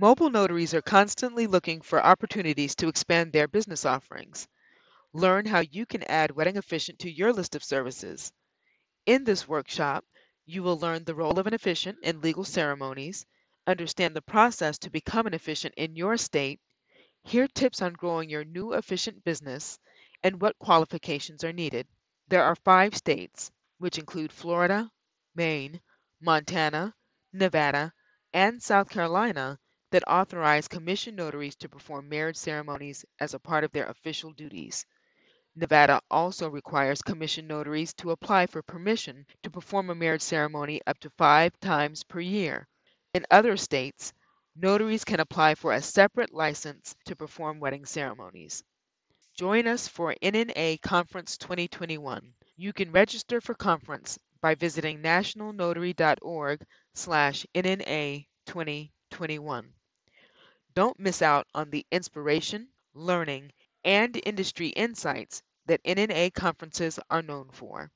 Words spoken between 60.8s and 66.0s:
miss out on the inspiration, learning, and industry insights that